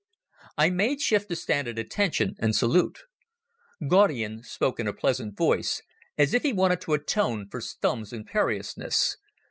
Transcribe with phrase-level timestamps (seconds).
[0.57, 3.01] I made shift to stand at attention and salute.
[3.87, 5.83] Gaudian spoke in a pleasant voice,
[6.17, 9.17] as if he wanted to atone for Stumm's imperiousness.